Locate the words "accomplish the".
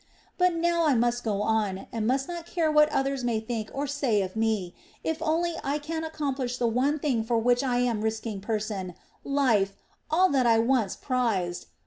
6.03-6.65